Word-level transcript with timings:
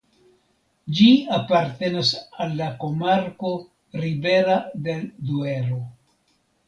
Ĝi 0.99 1.09
apartenas 1.35 2.09
al 2.45 2.57
la 2.61 2.69
komarko 2.85 3.53
"Ribera 4.07 4.57
del 4.89 5.05
Duero". 5.29 5.83